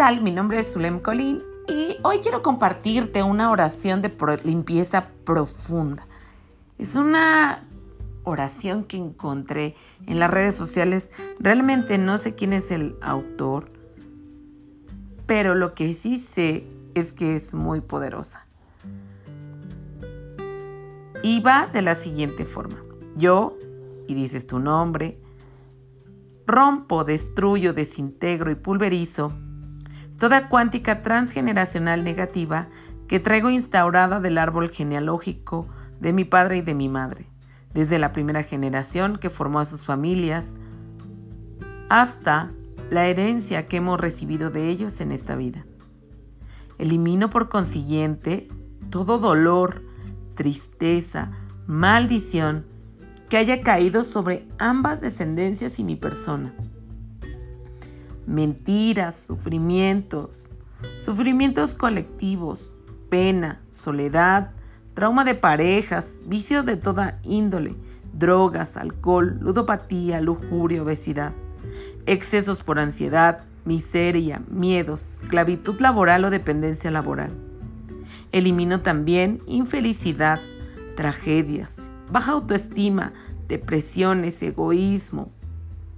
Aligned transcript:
tal? 0.00 0.22
Mi 0.22 0.30
nombre 0.30 0.58
es 0.60 0.72
Zulem 0.72 0.98
Colín 0.98 1.42
y 1.68 1.98
hoy 2.04 2.20
quiero 2.20 2.40
compartirte 2.40 3.22
una 3.22 3.50
oración 3.50 4.00
de 4.00 4.10
limpieza 4.44 5.10
profunda. 5.26 6.06
Es 6.78 6.96
una 6.96 7.68
oración 8.24 8.84
que 8.84 8.96
encontré 8.96 9.76
en 10.06 10.18
las 10.18 10.30
redes 10.30 10.54
sociales. 10.54 11.10
Realmente 11.38 11.98
no 11.98 12.16
sé 12.16 12.34
quién 12.34 12.54
es 12.54 12.70
el 12.70 12.96
autor, 13.02 13.70
pero 15.26 15.54
lo 15.54 15.74
que 15.74 15.92
sí 15.92 16.18
sé 16.18 16.66
es 16.94 17.12
que 17.12 17.36
es 17.36 17.52
muy 17.52 17.82
poderosa. 17.82 18.46
Y 21.22 21.40
va 21.40 21.66
de 21.66 21.82
la 21.82 21.94
siguiente 21.94 22.46
forma. 22.46 22.78
Yo, 23.16 23.54
y 24.08 24.14
dices 24.14 24.46
tu 24.46 24.60
nombre, 24.60 25.18
rompo, 26.46 27.04
destruyo, 27.04 27.74
desintegro 27.74 28.50
y 28.50 28.54
pulverizo 28.54 29.34
toda 30.20 30.50
cuántica 30.50 31.00
transgeneracional 31.00 32.04
negativa 32.04 32.68
que 33.08 33.20
traigo 33.20 33.48
instaurada 33.48 34.20
del 34.20 34.36
árbol 34.36 34.68
genealógico 34.68 35.66
de 35.98 36.12
mi 36.12 36.24
padre 36.24 36.58
y 36.58 36.60
de 36.60 36.74
mi 36.74 36.90
madre, 36.90 37.26
desde 37.72 37.98
la 37.98 38.12
primera 38.12 38.42
generación 38.42 39.16
que 39.16 39.30
formó 39.30 39.60
a 39.60 39.64
sus 39.64 39.82
familias 39.82 40.52
hasta 41.88 42.52
la 42.90 43.06
herencia 43.08 43.66
que 43.66 43.78
hemos 43.78 43.98
recibido 43.98 44.50
de 44.50 44.68
ellos 44.68 45.00
en 45.00 45.10
esta 45.10 45.36
vida. 45.36 45.64
Elimino 46.76 47.30
por 47.30 47.48
consiguiente 47.48 48.46
todo 48.90 49.18
dolor, 49.18 49.82
tristeza, 50.34 51.30
maldición 51.66 52.66
que 53.30 53.38
haya 53.38 53.62
caído 53.62 54.04
sobre 54.04 54.46
ambas 54.58 55.00
descendencias 55.00 55.78
y 55.78 55.84
mi 55.84 55.96
persona. 55.96 56.52
Mentiras, 58.30 59.24
sufrimientos, 59.24 60.48
sufrimientos 60.98 61.74
colectivos, 61.74 62.70
pena, 63.08 63.60
soledad, 63.70 64.52
trauma 64.94 65.24
de 65.24 65.34
parejas, 65.34 66.22
vicios 66.26 66.64
de 66.64 66.76
toda 66.76 67.18
índole, 67.24 67.74
drogas, 68.12 68.76
alcohol, 68.76 69.36
ludopatía, 69.40 70.20
lujuria, 70.20 70.84
obesidad, 70.84 71.32
excesos 72.06 72.62
por 72.62 72.78
ansiedad, 72.78 73.40
miseria, 73.64 74.40
miedos, 74.48 75.24
esclavitud 75.24 75.80
laboral 75.80 76.24
o 76.24 76.30
dependencia 76.30 76.92
laboral. 76.92 77.32
Elimino 78.30 78.80
también 78.80 79.42
infelicidad, 79.48 80.38
tragedias, 80.94 81.84
baja 82.08 82.30
autoestima, 82.30 83.12
depresiones, 83.48 84.40
egoísmo, 84.40 85.32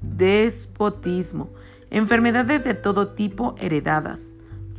despotismo, 0.00 1.50
enfermedades 1.92 2.64
de 2.64 2.72
todo 2.72 3.08
tipo 3.08 3.54
heredadas, 3.58 4.32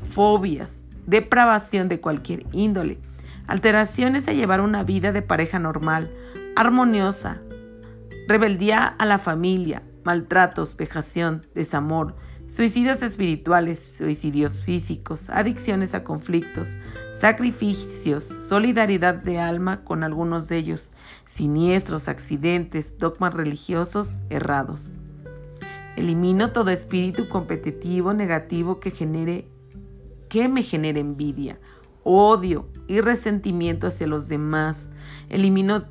fobias, 0.09 0.88
depravación 1.06 1.88
de 1.88 2.02
cualquier 2.02 2.44
índole, 2.52 2.97
alteraciones 3.45 4.28
a 4.28 4.33
llevar 4.33 4.61
una 4.61 4.83
vida 4.83 5.11
de 5.11 5.22
pareja 5.22 5.59
normal, 5.59 6.11
armoniosa, 6.56 7.39
rebeldía 8.28 8.88
a 8.88 9.06
la 9.06 9.19
familia, 9.19 9.84
maltratos, 10.03 10.75
vejación, 10.75 11.45
desamor, 11.53 12.16
suicidios 12.50 13.03
espirituales, 13.03 13.95
suicidios 13.97 14.64
físicos, 14.64 15.30
adicciones 15.30 15.94
a 15.94 16.03
conflictos, 16.03 16.78
sacrificios, 17.14 18.23
solidaridad 18.23 19.14
de 19.14 19.39
alma 19.39 19.84
con 19.84 20.03
algunos 20.03 20.47
de 20.50 20.58
ellos, 20.58 20.91
siniestros, 21.28 22.08
accidentes, 22.08 22.97
dogmas 22.97 23.36
religiosos 23.36 24.16
errados. 24.31 24.95
Elimino 25.95 26.52
todo 26.52 26.72
espíritu 26.72 27.29
competitivo 27.29 28.13
negativo 28.13 28.79
que 28.79 28.91
genere 28.91 29.47
que 30.29 30.47
me 30.47 30.63
genere 30.63 31.00
envidia, 31.00 31.59
odio 32.03 32.67
y 32.88 33.01
resentimiento 33.01 33.88
hacia 33.88 34.07
los 34.07 34.28
demás. 34.28 34.94
Elimino 35.29 35.85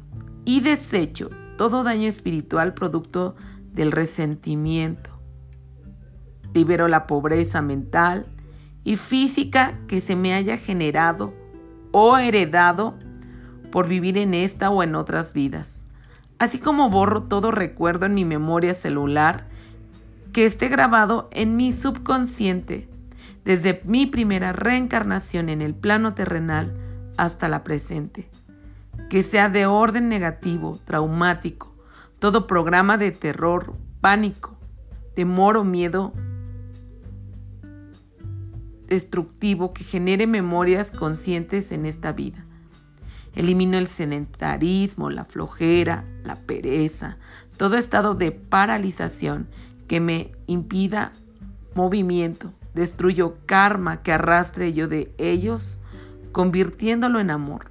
y 0.45 0.61
desecho 0.61 1.31
todo 1.57 1.85
daño 1.85 2.09
espiritual 2.09 2.75
producto 2.75 3.37
del 3.73 3.93
resentimiento 3.93 5.13
Libero 6.55 6.87
la 6.89 7.07
pobreza 7.07 7.63
mental 7.63 8.27
y 8.85 8.97
física 8.97 9.79
que 9.89 10.01
se 10.01 10.17
me 10.17 10.35
haya 10.35 10.59
generado 10.59 11.33
o 11.93 12.19
heredado 12.19 12.95
por 13.71 13.89
vivir 13.89 14.19
en 14.19 14.35
esta 14.35 14.71
o 14.71 14.83
en 14.83 14.95
otras 14.95 15.33
vidas. 15.33 15.83
Así 16.39 16.59
como 16.59 16.91
borro 16.91 17.23
todo 17.23 17.51
recuerdo 17.53 18.07
en 18.07 18.15
mi 18.15 18.25
memoria 18.25 18.75
celular 18.75 19.47
que 20.33 20.47
esté 20.47 20.69
grabado 20.69 21.29
en 21.33 21.57
mi 21.57 21.73
subconsciente 21.73 22.89
desde 23.45 23.83
mi 23.85 24.07
primera 24.07 24.53
reencarnación 24.53 25.49
en 25.49 25.63
el 25.63 25.75
plano 25.75 26.15
terrenal 26.15 26.73
hasta 27.17 27.49
la 27.49 27.65
presente. 27.65 28.31
Que 29.11 29.23
sea 29.23 29.49
de 29.49 29.67
orden 29.67 30.09
negativo, 30.09 30.79
traumático, 30.85 31.75
todo 32.19 32.47
programa 32.47 32.97
de 32.97 33.11
terror, 33.11 33.75
pánico, 34.01 34.57
temor 35.15 35.57
o 35.57 35.65
miedo 35.65 36.13
destructivo 38.87 39.73
que 39.73 39.85
genere 39.85 40.27
memorias 40.27 40.91
conscientes 40.91 41.73
en 41.73 41.87
esta 41.87 42.13
vida. 42.13 42.45
Elimino 43.35 43.79
el 43.79 43.87
sedentarismo, 43.87 45.09
la 45.11 45.25
flojera, 45.25 46.05
la 46.25 46.37
pereza, 46.37 47.17
todo 47.57 47.77
estado 47.77 48.15
de 48.15 48.33
paralización 48.33 49.49
que 49.93 50.01
me 50.01 50.33
impida 50.47 51.13
movimiento. 51.75 52.51
Destruyo 52.73 53.37
karma 53.45 54.03
que 54.03 54.11
arrastre 54.11 54.73
yo 54.73 54.89
de 54.89 55.13
ellos, 55.19 55.81
convirtiéndolo 56.33 57.21
en 57.21 57.29
amor. 57.29 57.67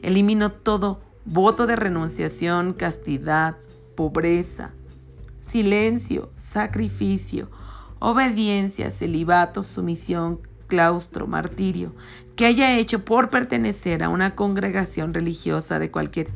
Elimino 0.00 0.50
todo 0.50 1.02
voto 1.26 1.66
de 1.66 1.76
renunciación, 1.76 2.72
castidad, 2.72 3.56
pobreza, 3.96 4.70
silencio, 5.40 6.30
sacrificio, 6.36 7.50
obediencia, 7.98 8.90
celibato, 8.90 9.62
sumisión, 9.62 10.40
claustro, 10.68 11.26
martirio, 11.26 11.94
que 12.34 12.46
haya 12.46 12.78
hecho 12.78 13.04
por 13.04 13.28
pertenecer 13.28 14.02
a 14.02 14.08
una 14.08 14.34
congregación 14.34 15.12
religiosa 15.12 15.78
de 15.78 15.90
cualquier 15.90 16.28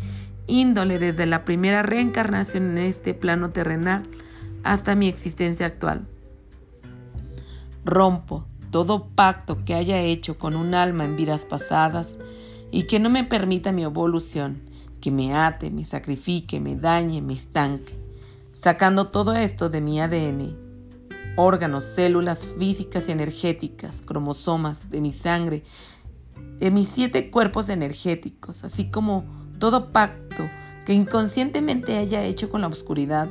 índole 0.47 0.98
desde 0.98 1.25
la 1.25 1.47
primera 1.47 1.82
reencarnación 1.82 2.72
en 2.72 2.84
este 2.84 3.15
plano 3.15 3.48
terrenal 3.48 4.03
hasta 4.65 4.95
mi 4.95 5.09
existencia 5.09 5.67
actual. 5.67 6.06
Rompo 7.84 8.47
todo 8.71 9.09
pacto 9.09 9.65
que 9.65 9.75
haya 9.75 10.00
hecho 10.00 10.39
con 10.39 10.56
un 10.56 10.75
alma 10.75 11.05
en 11.05 11.17
vidas 11.17 11.45
pasadas 11.45 12.19
y 12.71 12.84
que 12.84 13.01
no 13.01 13.11
me 13.11 13.25
permita 13.25 13.72
mi 13.72 13.83
evolución, 13.83 14.62
que 15.01 15.11
me 15.11 15.34
ate, 15.34 15.71
me 15.71 15.84
sacrifique, 15.84 16.61
me 16.61 16.77
dañe, 16.77 17.21
me 17.21 17.34
estanque, 17.34 17.99
sacando 18.55 19.09
todo 19.09 19.34
esto 19.34 19.69
de 19.69 19.81
mi 19.81 20.01
ADN 20.01 20.62
órganos, 21.37 21.84
células 21.84 22.47
físicas 22.59 23.09
y 23.09 23.12
energéticas, 23.12 24.03
cromosomas 24.03 24.91
de 24.91 25.01
mi 25.01 25.12
sangre, 25.12 25.65
de 26.59 26.71
mis 26.71 26.89
siete 26.89 27.31
cuerpos 27.31 27.69
energéticos, 27.69 28.65
así 28.65 28.91
como 28.91 29.25
todo 29.59 29.93
pacto 29.93 30.49
que 30.84 30.94
inconscientemente 30.94 31.97
haya 31.97 32.22
hecho 32.25 32.50
con 32.50 32.60
la 32.60 32.66
oscuridad 32.66 33.28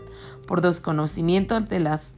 por 0.47 0.61
desconocimiento 0.61 1.59
de 1.59 1.79
las 1.79 2.15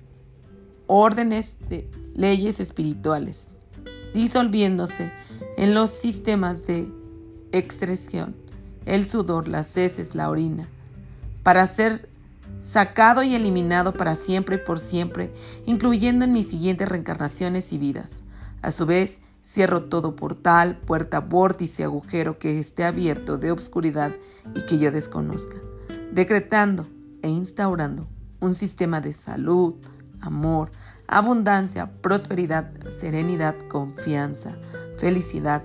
órdenes 0.88 1.58
de 1.70 1.90
leyes 2.14 2.60
espirituales, 2.60 3.50
disolviéndose 4.14 5.12
en 5.58 5.74
los 5.74 5.90
sistemas 5.90 6.68
de 6.68 6.88
excreción, 7.52 8.36
el 8.86 9.06
sudor, 9.06 9.48
las 9.48 9.76
heces, 9.78 10.16
la 10.16 10.30
orina, 10.30 10.68
para 11.44 11.66
ser 11.68 12.10
sacado 12.62 13.24
y 13.24 13.36
eliminado 13.36 13.94
para 13.94 14.16
siempre 14.16 14.56
y 14.56 14.60
por 14.60 14.80
siempre, 14.80 15.34
incluyendo 15.66 16.26
en 16.26 16.32
mis 16.32 16.48
siguientes 16.48 16.88
reencarnaciones 16.88 17.74
y 17.74 17.78
vidas. 17.78 18.24
A 18.62 18.72
su 18.72 18.86
vez, 18.86 19.20
cierro 19.44 19.84
todo 19.84 20.16
portal, 20.16 20.78
puerta, 20.78 21.20
vórtice, 21.20 21.84
agujero 21.84 22.40
que 22.40 22.60
esté 22.60 22.86
abierto 22.86 23.38
de 23.38 23.52
obscuridad 23.52 24.12
y 24.56 24.66
que 24.66 24.80
yo 24.80 24.92
desconozca, 24.92 25.58
decretando 26.12 26.88
e 27.22 27.30
instaurando 27.30 28.08
un 28.40 28.56
sistema 28.56 29.02
de 29.02 29.14
salud, 29.14 29.76
amor, 30.22 30.72
abundancia, 31.08 31.92
prosperidad, 32.02 32.72
serenidad, 32.88 33.56
confianza, 33.68 34.58
felicidad, 34.98 35.64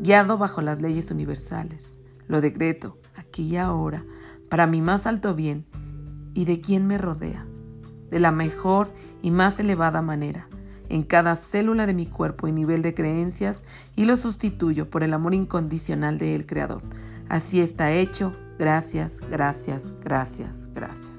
guiado 0.00 0.38
bajo 0.38 0.62
las 0.62 0.80
leyes 0.80 1.10
universales. 1.10 1.98
Lo 2.26 2.40
decreto 2.40 2.98
aquí 3.16 3.42
y 3.42 3.56
ahora, 3.56 4.04
para 4.48 4.66
mi 4.66 4.80
más 4.80 5.06
alto 5.06 5.34
bien, 5.34 5.66
y 6.34 6.46
de 6.46 6.60
quien 6.60 6.86
me 6.86 6.98
rodea, 6.98 7.46
de 8.10 8.18
la 8.18 8.32
mejor 8.32 8.90
y 9.22 9.30
más 9.30 9.60
elevada 9.60 10.02
manera, 10.02 10.48
en 10.94 11.02
cada 11.02 11.34
célula 11.34 11.86
de 11.86 11.94
mi 11.94 12.06
cuerpo 12.06 12.46
y 12.46 12.52
nivel 12.52 12.80
de 12.80 12.94
creencias, 12.94 13.64
y 13.96 14.04
lo 14.04 14.16
sustituyo 14.16 14.90
por 14.90 15.02
el 15.02 15.12
amor 15.12 15.34
incondicional 15.34 16.18
del 16.18 16.46
Creador. 16.46 16.82
Así 17.28 17.60
está 17.60 17.92
hecho. 17.92 18.32
Gracias, 18.60 19.20
gracias, 19.28 19.92
gracias, 20.00 20.72
gracias. 20.72 21.13